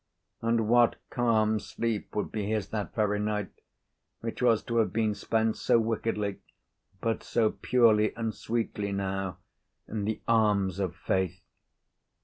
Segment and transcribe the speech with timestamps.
[0.41, 3.51] And what calm sleep would be his that very night,
[4.21, 6.39] which was to have been spent so wickedly,
[7.01, 9.37] but so purely and sweetly now,
[9.87, 11.43] in the arms of Faith!